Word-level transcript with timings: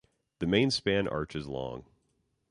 The 0.39 0.47
main 0.47 0.71
span 0.71 1.07
arch 1.07 1.35
is 1.35 1.45
long. 1.45 1.85